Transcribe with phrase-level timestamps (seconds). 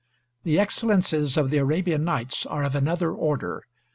[0.41, 3.67] The excellences of the 'Arabian Nights' are of another order.